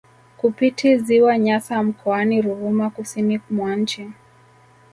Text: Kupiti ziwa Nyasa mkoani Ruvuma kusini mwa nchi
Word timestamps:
Kupiti 0.37 0.97
ziwa 0.97 1.37
Nyasa 1.37 1.83
mkoani 1.83 2.41
Ruvuma 2.41 2.89
kusini 2.89 3.41
mwa 3.49 3.75
nchi 3.75 4.09